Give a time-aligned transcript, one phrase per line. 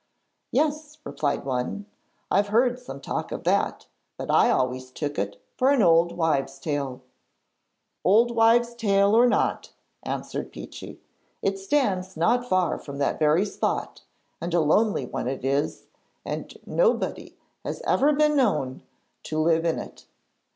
[0.49, 1.85] 'Yes,' replied one;
[2.31, 3.85] 'I've heard some talk of that,
[4.17, 7.03] but I always took it for an old wives' tale.'
[8.03, 10.99] 'Old wives' tale or not,' answered Peechy,
[11.43, 14.01] 'it stands not far from that very spot
[14.41, 15.85] and a lonely one it is,
[16.25, 18.81] and nobody has ever been known
[19.25, 20.07] to live in it.